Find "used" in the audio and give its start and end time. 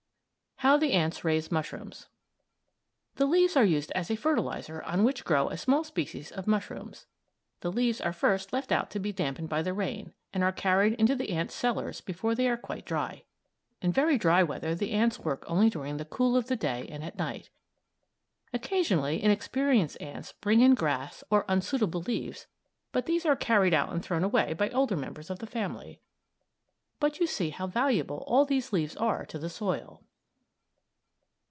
3.65-3.91